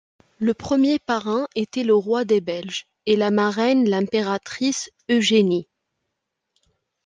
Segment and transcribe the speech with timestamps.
[0.39, 5.69] Le premier parrain était le roi des Belges et la marraine l’impératrice Eugénie.